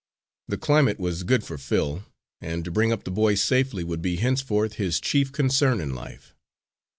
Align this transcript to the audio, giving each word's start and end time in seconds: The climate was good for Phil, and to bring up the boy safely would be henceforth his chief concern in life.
The 0.47 0.57
climate 0.57 0.97
was 0.99 1.21
good 1.21 1.43
for 1.43 1.59
Phil, 1.59 2.03
and 2.41 2.65
to 2.65 2.71
bring 2.71 2.91
up 2.91 3.03
the 3.03 3.11
boy 3.11 3.35
safely 3.35 3.83
would 3.83 4.01
be 4.01 4.15
henceforth 4.15 4.73
his 4.81 4.99
chief 4.99 5.31
concern 5.31 5.79
in 5.79 5.93
life. 5.93 6.33